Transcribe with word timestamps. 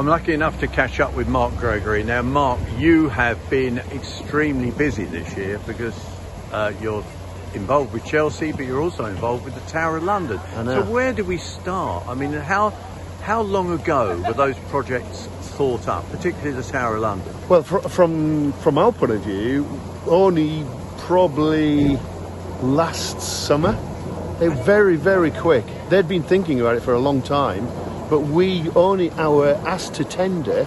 I'm 0.00 0.06
lucky 0.06 0.32
enough 0.32 0.60
to 0.60 0.66
catch 0.66 0.98
up 0.98 1.12
with 1.12 1.28
Mark 1.28 1.54
Gregory. 1.58 2.02
Now, 2.02 2.22
Mark, 2.22 2.58
you 2.78 3.10
have 3.10 3.50
been 3.50 3.76
extremely 3.76 4.70
busy 4.70 5.04
this 5.04 5.36
year 5.36 5.58
because 5.66 5.94
uh, 6.52 6.72
you're 6.80 7.04
involved 7.52 7.92
with 7.92 8.06
Chelsea, 8.06 8.50
but 8.50 8.64
you're 8.64 8.80
also 8.80 9.04
involved 9.04 9.44
with 9.44 9.54
the 9.54 9.70
Tower 9.70 9.98
of 9.98 10.04
London. 10.04 10.40
I 10.56 10.62
know. 10.62 10.84
So, 10.84 10.90
where 10.90 11.12
do 11.12 11.22
we 11.22 11.36
start? 11.36 12.08
I 12.08 12.14
mean, 12.14 12.32
how 12.32 12.70
how 13.20 13.42
long 13.42 13.72
ago 13.72 14.16
were 14.26 14.32
those 14.32 14.58
projects 14.70 15.26
thought 15.58 15.86
up, 15.86 16.10
particularly 16.10 16.52
the 16.52 16.62
Tower 16.62 16.96
of 16.96 17.02
London? 17.02 17.34
Well, 17.50 17.62
fr- 17.62 17.80
from 17.80 18.52
from 18.54 18.78
our 18.78 18.92
point 18.92 19.12
of 19.12 19.20
view, 19.20 19.66
only 20.06 20.64
probably 21.00 21.98
last 22.62 23.20
summer. 23.20 23.72
They're 24.38 24.48
very, 24.48 24.96
very 24.96 25.30
quick. 25.30 25.66
They'd 25.90 26.08
been 26.08 26.22
thinking 26.22 26.58
about 26.58 26.76
it 26.76 26.80
for 26.80 26.94
a 26.94 26.98
long 26.98 27.20
time, 27.20 27.68
but 28.10 28.20
we 28.20 28.68
only 28.70 29.10
our 29.12 29.50
asked 29.66 29.94
to 29.94 30.04
tender 30.04 30.66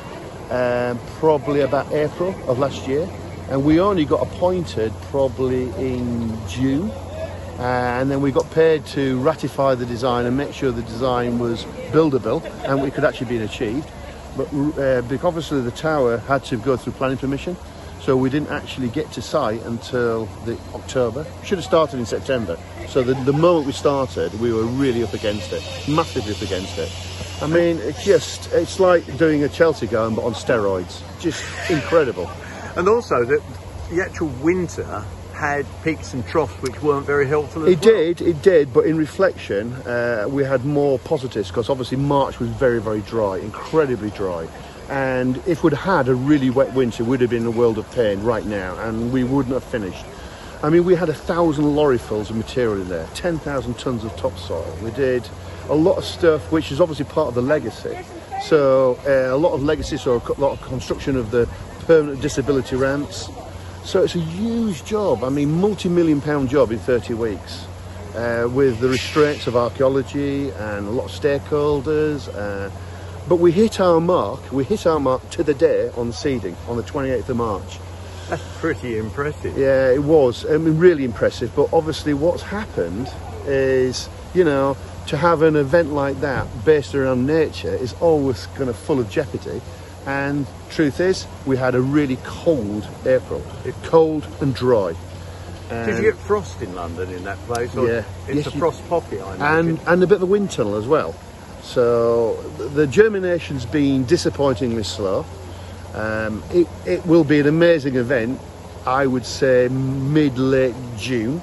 um, 0.50 0.98
probably 1.20 1.62
about 1.62 1.92
April 1.92 2.34
of 2.50 2.58
last 2.58 2.88
year, 2.88 3.08
and 3.50 3.66
we 3.66 3.80
only 3.80 4.06
got 4.06 4.26
appointed 4.26 4.94
probably 5.12 5.64
in 5.72 6.36
June. 6.48 6.90
Uh, 7.60 8.00
and 8.00 8.10
then 8.10 8.22
we 8.22 8.32
got 8.32 8.50
paid 8.52 8.84
to 8.88 9.20
ratify 9.20 9.76
the 9.76 9.86
design 9.86 10.26
and 10.26 10.36
make 10.36 10.54
sure 10.54 10.72
the 10.72 10.82
design 10.84 11.38
was 11.38 11.66
buildable 11.92 12.44
and 12.66 12.82
we 12.82 12.90
could 12.90 13.06
actually 13.06 13.28
be 13.28 13.38
achieved. 13.38 13.88
But 14.36 14.48
uh, 14.54 15.02
because 15.04 15.24
obviously 15.24 15.62
the 15.62 15.72
tower 15.72 16.18
had 16.18 16.44
to 16.46 16.58
go 16.58 16.76
through 16.76 16.94
planning 16.94 17.20
permission, 17.20 17.56
so 18.02 18.18
we 18.18 18.30
didn't 18.30 18.50
actually 18.50 18.90
get 18.90 19.12
to 19.14 19.22
site 19.22 19.62
until 19.62 20.26
the 20.46 20.58
October. 20.74 21.26
Should 21.44 21.60
have 21.60 21.66
started 21.66 22.00
in 22.00 22.08
September. 22.08 22.58
So 22.88 23.04
the, 23.04 23.14
the 23.24 23.34
moment 23.34 23.68
we 23.68 23.72
started, 23.72 24.34
we 24.42 24.52
were 24.52 24.64
really 24.64 25.04
up 25.04 25.14
against 25.14 25.54
it, 25.54 25.64
massively 25.88 26.34
up 26.34 26.42
against 26.42 26.78
it. 26.80 26.92
I 27.44 27.48
mean, 27.48 27.78
it's 27.80 28.06
just 28.06 28.54
it's 28.54 28.80
like 28.80 29.18
doing 29.18 29.44
a 29.44 29.50
Chelsea 29.50 29.86
game 29.86 30.16
but 30.16 30.24
on 30.24 30.34
steroids. 30.34 31.02
Just 31.20 31.44
incredible. 31.70 32.30
And 32.78 32.88
also 32.88 33.26
that 33.26 33.42
the 33.90 34.02
actual 34.02 34.30
winter 34.42 35.04
had 35.34 35.66
peaks 35.84 36.14
and 36.14 36.26
troughs 36.26 36.54
which 36.62 36.82
weren't 36.82 37.06
very 37.06 37.28
helpful. 37.28 37.68
It 37.68 37.84
well. 37.84 37.96
did, 37.96 38.22
it 38.22 38.42
did, 38.42 38.74
but 38.74 38.86
in 38.86 38.98
reflection, 38.98 39.74
uh, 39.74 40.26
we 40.30 40.46
had 40.46 40.64
more 40.64 41.00
positives 41.00 41.50
because 41.50 41.70
obviously 41.70 41.98
March 41.98 42.40
was 42.40 42.50
very, 42.50 42.80
very 42.80 43.02
dry, 43.02 43.40
incredibly 43.40 44.12
dry. 44.12 44.48
And 44.90 45.38
if 45.46 45.64
we'd 45.64 45.74
had 45.74 46.08
a 46.08 46.16
really 46.16 46.50
wet 46.50 46.74
winter, 46.74 47.04
we'd 47.04 47.20
have 47.20 47.30
been 47.30 47.42
in 47.42 47.48
a 47.48 47.52
world 47.52 47.78
of 47.78 47.92
pain 47.92 48.24
right 48.24 48.46
now, 48.46 48.78
and 48.88 49.12
we 49.12 49.26
wouldn't 49.26 49.54
have 49.54 49.66
finished. 49.66 50.06
I 50.62 50.70
mean, 50.70 50.86
we 50.86 50.96
had 50.96 51.10
a 51.10 51.14
thousand 51.14 51.76
lorry 51.76 51.98
fulls 51.98 52.30
of 52.30 52.38
material 52.38 52.82
in 52.82 52.88
there, 52.88 53.08
10,000 53.16 53.78
tons 53.78 54.06
of 54.06 54.16
topsoil. 54.16 54.78
We 54.82 54.92
did 54.92 55.28
a 55.70 55.76
lot 55.76 55.98
of 55.98 56.06
stuff 56.06 56.52
which 56.52 56.72
is 56.72 56.82
obviously 56.82 57.06
part 57.06 57.28
of 57.30 57.36
the 57.36 57.42
legacy. 57.42 57.98
So, 58.44 59.00
uh, 59.08 59.34
a 59.34 59.38
lot 59.38 59.54
of 59.54 59.64
legacy, 59.64 59.98
so 59.98 60.16
a 60.16 60.42
lot 60.42 60.52
of 60.52 60.62
construction 60.62 61.16
of 61.16 61.32
the 61.32 61.48
permanent 61.86 62.22
disability 62.22 62.76
ramps. 62.76 63.30
So, 63.86 64.04
it's 64.04 64.16
a 64.16 64.20
huge 64.20 64.84
job. 64.84 65.24
I 65.24 65.30
mean, 65.30 65.52
multi 65.62 65.90
million 65.90 66.20
pound 66.20 66.50
job 66.50 66.72
in 66.72 66.80
30 66.80 67.14
weeks 67.14 67.66
uh, 68.16 68.48
with 68.52 68.80
the 68.80 68.90
restraints 68.90 69.48
of 69.48 69.56
archaeology 69.56 70.50
and 70.50 70.88
a 70.88 70.92
lot 70.92 71.06
of 71.06 71.12
stakeholders. 71.12 72.28
Uh, 72.36 72.70
but 73.28 73.38
we 73.38 73.52
hit 73.54 73.80
our 73.80 74.02
mark, 74.02 74.52
we 74.52 74.66
hit 74.66 74.86
our 74.86 75.00
mark 75.00 75.30
to 75.32 75.44
the 75.44 75.54
day 75.54 75.90
on 75.96 76.12
seeding 76.12 76.58
on 76.68 76.76
the 76.76 76.84
28th 76.84 77.30
of 77.30 77.38
March. 77.38 77.80
That's 78.30 78.44
pretty 78.60 78.98
impressive. 78.98 79.58
Yeah, 79.58 79.90
it 79.92 80.04
was. 80.04 80.46
I 80.46 80.58
mean, 80.58 80.78
really 80.78 81.06
impressive. 81.06 81.56
But 81.56 81.70
obviously, 81.74 82.14
what's 82.14 82.42
happened 82.42 83.10
is, 83.46 84.10
you 84.34 84.44
know, 84.44 84.78
to 85.08 85.18
have 85.18 85.42
an 85.42 85.56
event 85.56 85.92
like 85.94 86.20
that 86.22 86.48
based 86.66 86.96
around 86.96 87.26
nature 87.26 87.74
is 87.74 87.94
always 88.02 88.46
kind 88.56 88.70
of 88.70 88.76
full 88.76 89.00
of 89.00 89.10
jeopardy. 89.10 89.62
And 90.06 90.46
truth 90.70 91.00
is, 91.00 91.28
we 91.46 91.56
had 91.58 91.76
a 91.76 91.82
really 91.82 92.18
cold 92.24 92.88
April. 93.06 93.42
Cold 93.84 94.26
and 94.42 94.54
dry. 94.54 94.96
Did 95.70 95.96
you 95.96 96.12
get 96.12 96.16
frost 96.18 96.62
in 96.62 96.76
London 96.76 97.10
in 97.12 97.24
that 97.24 97.38
place? 97.48 97.74
Yeah. 97.74 98.04
It's 98.28 98.46
Yes, 98.46 98.48
a 98.48 98.52
frost 98.52 98.88
poppy, 98.90 99.20
I 99.20 99.38
know. 99.38 99.46
and 99.60 99.80
and 99.88 100.04
a 100.04 100.08
bit 100.08 100.18
of 100.18 100.24
a 100.24 100.26
wind 100.28 100.52
tunnel 100.52 100.76
as 100.76 100.86
well. 100.88 101.16
So 101.64 102.36
the 102.76 102.86
germination's 102.86 103.66
been 103.66 104.06
disappointingly 104.06 104.84
slow. 104.84 105.26
Um, 105.96 106.44
it, 106.52 106.68
it 106.86 107.06
will 107.06 107.24
be 107.24 107.40
an 107.40 107.48
amazing 107.48 107.96
event, 107.96 108.40
I 108.86 109.08
would 109.08 109.26
say 109.26 109.68
mid 109.70 110.38
late 110.38 110.76
June. 110.98 111.42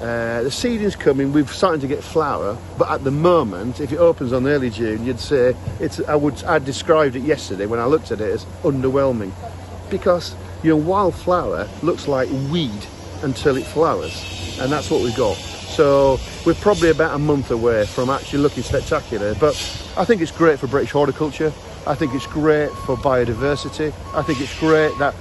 Uh, 0.00 0.42
the 0.44 0.50
seeding's 0.50 0.94
coming. 0.94 1.32
We're 1.32 1.46
starting 1.46 1.80
to 1.80 1.88
get 1.88 2.04
flower, 2.04 2.56
but 2.78 2.88
at 2.88 3.02
the 3.02 3.10
moment, 3.10 3.80
if 3.80 3.92
it 3.92 3.96
opens 3.96 4.32
on 4.32 4.46
early 4.46 4.70
June, 4.70 5.04
you'd 5.04 5.18
say 5.18 5.56
it's. 5.80 5.98
I 6.00 6.14
would. 6.14 6.42
I 6.44 6.60
described 6.60 7.16
it 7.16 7.22
yesterday 7.22 7.66
when 7.66 7.80
I 7.80 7.86
looked 7.86 8.12
at 8.12 8.20
it 8.20 8.30
as 8.30 8.44
underwhelming, 8.62 9.32
because 9.90 10.36
your 10.62 10.76
wildflower 10.76 11.68
looks 11.82 12.06
like 12.06 12.28
weed 12.48 12.86
until 13.22 13.56
it 13.56 13.64
flowers, 13.64 14.58
and 14.60 14.70
that's 14.70 14.88
what 14.88 15.02
we've 15.02 15.16
got. 15.16 15.34
So 15.34 16.20
we're 16.46 16.54
probably 16.54 16.90
about 16.90 17.14
a 17.14 17.18
month 17.18 17.50
away 17.50 17.84
from 17.86 18.08
actually 18.08 18.38
looking 18.38 18.62
spectacular. 18.62 19.34
But 19.34 19.54
I 19.96 20.04
think 20.04 20.22
it's 20.22 20.32
great 20.32 20.60
for 20.60 20.68
British 20.68 20.92
horticulture. 20.92 21.52
I 21.88 21.96
think 21.96 22.14
it's 22.14 22.26
great 22.26 22.70
for 22.70 22.96
biodiversity. 22.96 23.92
I 24.14 24.22
think 24.22 24.40
it's 24.40 24.58
great 24.60 24.96
that 24.98 25.14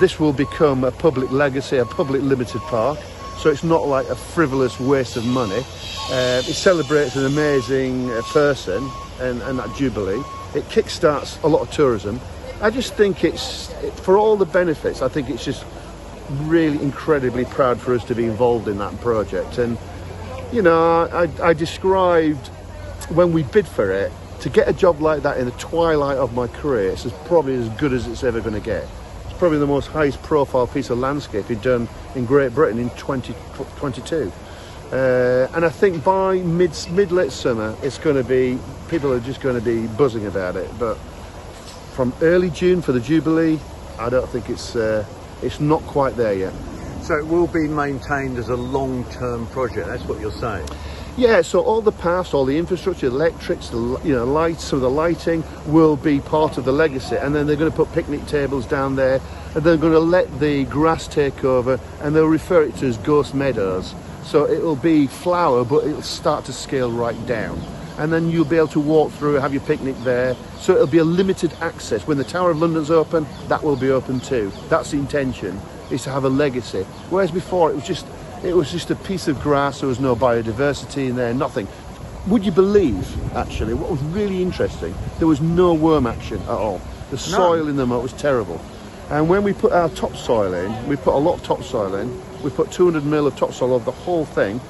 this 0.00 0.18
will 0.18 0.32
become 0.32 0.82
a 0.82 0.90
public 0.90 1.30
legacy, 1.30 1.76
a 1.76 1.84
public 1.84 2.22
limited 2.22 2.60
park. 2.62 2.98
So 3.38 3.50
it's 3.50 3.64
not 3.64 3.86
like 3.86 4.08
a 4.08 4.16
frivolous 4.16 4.80
waste 4.80 5.16
of 5.16 5.24
money. 5.24 5.62
Uh, 6.10 6.42
it 6.46 6.54
celebrates 6.54 7.16
an 7.16 7.26
amazing 7.26 8.10
uh, 8.10 8.22
person 8.32 8.88
and, 9.20 9.42
and 9.42 9.58
that 9.58 9.74
jubilee. 9.76 10.22
It 10.54 10.64
kickstarts 10.68 11.42
a 11.42 11.46
lot 11.46 11.60
of 11.60 11.70
tourism. 11.70 12.20
I 12.60 12.70
just 12.70 12.94
think 12.94 13.24
it's, 13.24 13.70
it, 13.82 13.92
for 13.92 14.16
all 14.16 14.36
the 14.36 14.46
benefits, 14.46 15.02
I 15.02 15.08
think 15.08 15.28
it's 15.28 15.44
just 15.44 15.64
really 16.42 16.80
incredibly 16.82 17.44
proud 17.44 17.80
for 17.80 17.94
us 17.94 18.04
to 18.04 18.14
be 18.14 18.24
involved 18.24 18.68
in 18.68 18.78
that 18.78 18.98
project. 19.00 19.58
And, 19.58 19.78
you 20.52 20.62
know, 20.62 21.08
I, 21.12 21.28
I 21.42 21.52
described 21.52 22.48
when 23.10 23.32
we 23.32 23.42
bid 23.44 23.68
for 23.68 23.90
it, 23.92 24.10
to 24.40 24.48
get 24.48 24.68
a 24.68 24.72
job 24.72 25.00
like 25.00 25.22
that 25.22 25.38
in 25.38 25.46
the 25.46 25.52
twilight 25.52 26.18
of 26.18 26.34
my 26.34 26.46
career, 26.46 26.90
it's 26.90 27.06
probably 27.24 27.54
as 27.54 27.68
good 27.70 27.92
as 27.92 28.06
it's 28.06 28.24
ever 28.24 28.40
going 28.40 28.54
to 28.54 28.60
get. 28.60 28.86
Probably 29.38 29.58
the 29.58 29.66
most 29.66 29.88
highest 29.88 30.22
profile 30.22 30.66
piece 30.66 30.88
of 30.88 30.98
landscaping 30.98 31.58
done 31.58 31.88
in 32.14 32.24
Great 32.24 32.54
Britain 32.54 32.78
in 32.78 32.88
2022. 32.90 34.32
Uh, 34.90 35.48
and 35.54 35.64
I 35.64 35.68
think 35.68 36.02
by 36.02 36.36
mid 36.38 36.72
mid 36.92 37.12
late 37.12 37.32
summer, 37.32 37.76
it's 37.82 37.98
going 37.98 38.16
to 38.16 38.24
be 38.24 38.58
people 38.88 39.12
are 39.12 39.20
just 39.20 39.42
going 39.42 39.56
to 39.56 39.60
be 39.62 39.88
buzzing 39.88 40.26
about 40.26 40.56
it. 40.56 40.70
But 40.78 40.94
from 41.94 42.14
early 42.22 42.48
June 42.50 42.80
for 42.80 42.92
the 42.92 43.00
Jubilee, 43.00 43.58
I 43.98 44.08
don't 44.08 44.28
think 44.28 44.48
it's 44.48 44.74
uh, 44.74 45.04
it's 45.42 45.60
not 45.60 45.82
quite 45.82 46.16
there 46.16 46.34
yet. 46.34 46.54
so 47.02 47.16
it 47.16 47.26
will 47.26 47.46
be 47.46 47.68
maintained 47.68 48.38
as 48.38 48.48
a 48.48 48.56
long-term 48.56 49.46
project. 49.48 49.86
That's 49.86 50.04
what 50.04 50.18
you're 50.18 50.32
saying. 50.32 50.66
Yeah, 51.16 51.40
so 51.40 51.62
all 51.62 51.80
the 51.80 51.92
past, 51.92 52.34
all 52.34 52.44
the 52.44 52.58
infrastructure, 52.58 53.06
electrics, 53.06 53.70
the 53.70 53.78
you 54.04 54.12
know 54.14 54.26
lights, 54.26 54.64
some 54.64 54.76
of 54.76 54.82
the 54.82 54.90
lighting 54.90 55.42
will 55.64 55.96
be 55.96 56.20
part 56.20 56.58
of 56.58 56.66
the 56.66 56.72
legacy, 56.72 57.16
and 57.16 57.34
then 57.34 57.46
they're 57.46 57.56
going 57.56 57.70
to 57.70 57.76
put 57.76 57.90
picnic 57.94 58.26
tables 58.26 58.66
down 58.66 58.96
there, 58.96 59.18
and 59.54 59.64
they're 59.64 59.78
going 59.78 59.94
to 59.94 59.98
let 59.98 60.40
the 60.40 60.64
grass 60.64 61.08
take 61.08 61.42
over, 61.42 61.80
and 62.02 62.14
they'll 62.14 62.26
refer 62.26 62.64
it 62.64 62.76
to 62.76 62.86
as 62.86 62.98
ghost 62.98 63.34
meadows. 63.34 63.94
So 64.24 64.46
it'll 64.46 64.76
be 64.76 65.06
flower, 65.06 65.64
but 65.64 65.86
it'll 65.86 66.02
start 66.02 66.44
to 66.46 66.52
scale 66.52 66.92
right 66.92 67.26
down, 67.26 67.58
and 67.98 68.12
then 68.12 68.30
you'll 68.30 68.44
be 68.44 68.56
able 68.56 68.68
to 68.68 68.80
walk 68.80 69.12
through, 69.12 69.34
have 69.34 69.52
your 69.52 69.62
picnic 69.62 69.96
there. 70.04 70.36
So 70.58 70.74
it'll 70.74 70.86
be 70.86 70.98
a 70.98 71.04
limited 71.04 71.52
access. 71.60 72.06
When 72.06 72.18
the 72.18 72.24
Tower 72.24 72.50
of 72.50 72.58
London's 72.58 72.90
open, 72.90 73.26
that 73.48 73.62
will 73.62 73.76
be 73.76 73.90
open 73.90 74.20
too. 74.20 74.52
That's 74.68 74.90
the 74.90 74.98
intention, 74.98 75.60
is 75.90 76.04
to 76.04 76.10
have 76.10 76.24
a 76.24 76.28
legacy. 76.28 76.82
Whereas 77.10 77.30
before 77.30 77.70
it 77.70 77.74
was 77.74 77.86
just 77.86 78.06
it 78.44 78.54
was 78.54 78.70
just 78.70 78.90
a 78.90 78.96
piece 78.96 79.28
of 79.28 79.40
grass. 79.40 79.80
There 79.80 79.88
was 79.88 80.00
no 80.00 80.14
biodiversity 80.14 81.08
in 81.08 81.16
there, 81.16 81.32
nothing. 81.32 81.66
Would 82.28 82.44
you 82.44 82.52
believe, 82.52 83.34
actually, 83.34 83.74
what 83.74 83.90
was 83.90 84.00
really 84.02 84.42
interesting? 84.42 84.94
There 85.18 85.28
was 85.28 85.40
no 85.40 85.74
worm 85.74 86.06
action 86.06 86.40
at 86.42 86.48
all. 86.48 86.80
The 87.10 87.18
soil 87.18 87.68
in 87.68 87.76
the 87.76 87.86
moat 87.86 88.02
was 88.02 88.12
terrible. 88.12 88.60
And 89.10 89.28
when 89.28 89.44
we 89.44 89.52
put 89.52 89.72
our 89.72 89.88
topsoil 89.90 90.52
in, 90.52 90.88
we 90.88 90.96
put 90.96 91.14
a 91.14 91.18
lot 91.18 91.34
of 91.34 91.44
topsoil 91.44 91.94
in. 91.94 92.20
We 92.42 92.50
put 92.50 92.72
200 92.72 93.06
mil 93.06 93.26
of 93.28 93.36
topsoil 93.36 93.72
over 93.72 93.84
the 93.84 93.92
whole 93.92 94.24
thing. 94.24 94.60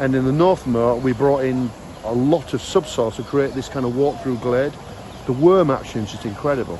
And 0.00 0.14
in 0.16 0.24
the 0.24 0.32
north 0.32 0.66
moat, 0.66 1.02
we 1.02 1.12
brought 1.12 1.44
in 1.44 1.70
a 2.04 2.12
lot 2.12 2.54
of 2.54 2.62
subsoil 2.62 3.10
to 3.12 3.22
create 3.22 3.54
this 3.54 3.68
kind 3.68 3.86
of 3.86 3.96
walk-through 3.96 4.38
glade. 4.38 4.72
The 5.26 5.32
worm 5.32 5.70
action 5.70 6.02
is 6.02 6.12
just 6.12 6.24
incredible. 6.24 6.78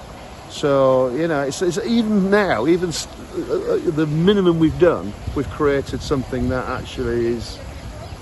So 0.50 1.08
you 1.10 1.26
know, 1.26 1.40
it's, 1.40 1.62
it's 1.62 1.78
even 1.78 2.30
now, 2.30 2.66
even 2.66 2.90
uh, 2.90 2.92
uh, 2.92 3.76
the 3.90 4.06
minimum 4.06 4.58
we've 4.58 4.78
done, 4.78 5.12
we've 5.34 5.48
created 5.50 6.00
something 6.00 6.48
that 6.50 6.68
actually 6.68 7.26
is 7.26 7.58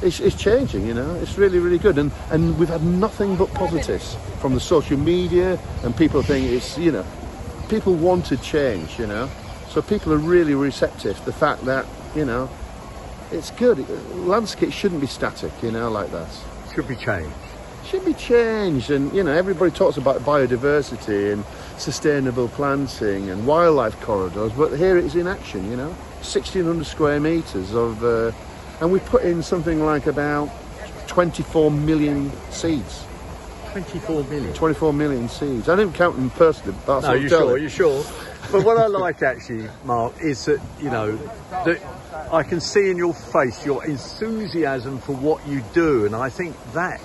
it's, 0.03 0.21
it's 0.21 0.37
changing. 0.37 0.87
You 0.87 0.95
know, 0.95 1.15
it's 1.17 1.39
really 1.39 1.59
really 1.59 1.79
good, 1.79 1.99
and 1.99 2.11
and 2.31 2.59
we've 2.59 2.69
had 2.69 2.83
nothing 2.83 3.37
but 3.37 3.53
positives 3.55 4.17
from 4.41 4.55
the 4.55 4.61
social 4.61 4.99
media, 4.99 5.59
and 5.85 5.97
people 5.97 6.23
think 6.23 6.47
it's 6.47 6.79
you 6.79 6.93
know, 6.93 7.05
people 7.69 7.95
wanted 7.95 8.43
change. 8.43 8.99
You 8.99 9.07
know, 9.07 9.31
so 9.69 9.83
people 9.83 10.13
are 10.13 10.19
really 10.19 10.55
receptive. 10.55 11.19
to 11.19 11.25
The 11.25 11.33
fact 11.33 11.65
that 11.67 11.87
you 12.15 12.25
know, 12.25 12.49
it's 13.31 13.51
good. 13.51 13.87
Landscape 14.27 14.73
shouldn't 14.73 15.01
be 15.01 15.07
static. 15.07 15.53
You 15.63 15.71
know, 15.71 15.91
like 15.91 16.11
that. 16.13 16.29
Should 16.75 16.89
be 16.89 16.97
changed. 16.97 17.35
should 17.85 18.05
be 18.05 18.15
changed. 18.15 18.91
And 18.91 19.13
you 19.13 19.23
know, 19.23 19.33
everybody 19.33 19.71
talks 19.71 19.99
about 19.99 20.21
biodiversity 20.23 21.33
and 21.33 21.45
sustainable 21.77 22.49
planting 22.49 23.29
and 23.29 23.47
wildlife 23.47 24.01
corridors, 24.01 24.53
but 24.53 24.77
here 24.79 24.97
it 24.97 25.05
is 25.05 25.15
in 25.15 25.27
action. 25.27 25.71
You 25.71 25.77
know, 25.77 25.89
1,600 25.89 26.87
square 26.87 27.21
meters 27.21 27.75
of, 27.75 28.03
uh, 28.03 28.33
and 28.81 28.91
we 28.91 29.01
put 29.01 29.23
in 29.23 29.43
something 29.43 29.85
like 29.85 30.07
about 30.07 30.49
24 31.09 31.71
million 31.71 32.33
seeds. 32.51 33.05
24 33.73 34.25
million. 34.25 34.55
24 34.55 34.93
million 34.93 35.29
seeds. 35.29 35.69
I 35.69 35.77
didn't 35.77 35.95
count 35.95 36.17
them 36.17 36.31
personally. 36.31 36.77
But 36.87 37.01
that's 37.01 37.07
No, 37.07 37.13
you 37.15 37.23
I'm 37.23 37.29
sure? 37.29 37.59
You 37.59 37.69
sure? 37.69 38.05
But 38.51 38.65
what 38.65 38.77
I 38.77 38.87
like 38.87 39.23
actually, 39.23 39.69
Mark, 39.85 40.15
is 40.21 40.45
that 40.45 40.61
you 40.81 40.91
know 40.91 41.17
that 41.65 41.81
I 42.31 42.43
can 42.43 42.61
see 42.61 42.91
in 42.91 42.97
your 42.97 43.15
face 43.15 43.65
your 43.65 43.85
enthusiasm 43.85 44.99
for 44.99 45.15
what 45.15 45.47
you 45.47 45.63
do, 45.73 46.05
and 46.07 46.15
I 46.15 46.29
think 46.29 46.57
that 46.73 47.01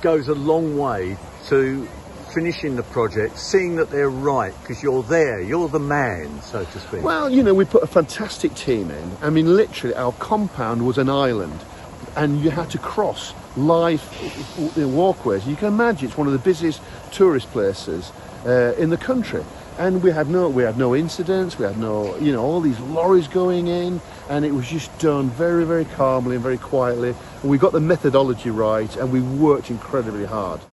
goes 0.00 0.28
a 0.28 0.34
long 0.34 0.78
way 0.78 1.16
to 1.48 1.86
finishing 2.32 2.76
the 2.76 2.82
project, 2.84 3.38
seeing 3.38 3.76
that 3.76 3.90
they're 3.90 4.10
right 4.10 4.54
because 4.62 4.82
you're 4.82 5.02
there, 5.02 5.40
you're 5.40 5.68
the 5.68 5.80
man, 5.80 6.40
so 6.42 6.64
to 6.64 6.78
speak. 6.78 7.02
Well, 7.02 7.28
you 7.28 7.42
know, 7.42 7.54
we 7.54 7.64
put 7.64 7.82
a 7.82 7.86
fantastic 7.86 8.54
team 8.54 8.90
in. 8.90 9.16
I 9.20 9.30
mean, 9.30 9.56
literally, 9.56 9.94
our 9.96 10.12
compound 10.12 10.86
was 10.86 10.98
an 10.98 11.10
island, 11.10 11.60
and 12.20 12.38
you 12.42 12.50
had 12.50 12.68
to 12.68 12.76
cross 12.76 13.32
live 13.56 14.02
walkways. 14.76 15.46
You 15.46 15.56
can 15.56 15.68
imagine 15.68 16.06
it's 16.06 16.18
one 16.18 16.26
of 16.26 16.34
the 16.34 16.38
busiest 16.38 16.82
tourist 17.12 17.50
places 17.50 18.12
uh, 18.44 18.74
in 18.76 18.90
the 18.90 18.98
country. 18.98 19.42
And 19.78 20.02
we 20.02 20.10
had 20.10 20.28
no, 20.28 20.50
we 20.50 20.62
had 20.62 20.76
no 20.76 20.94
incidents. 20.94 21.58
We 21.58 21.64
had 21.64 21.78
no, 21.78 22.18
you 22.18 22.32
know, 22.32 22.42
all 22.42 22.60
these 22.60 22.78
lorries 22.80 23.26
going 23.26 23.68
in, 23.68 24.02
and 24.28 24.44
it 24.44 24.52
was 24.52 24.68
just 24.68 24.96
done 24.98 25.30
very, 25.30 25.64
very 25.64 25.86
calmly 25.86 26.34
and 26.34 26.42
very 26.42 26.58
quietly. 26.58 27.14
And 27.40 27.50
we 27.50 27.56
got 27.56 27.72
the 27.72 27.80
methodology 27.80 28.50
right, 28.50 28.94
and 28.96 29.10
we 29.10 29.22
worked 29.22 29.70
incredibly 29.70 30.26
hard. 30.26 30.60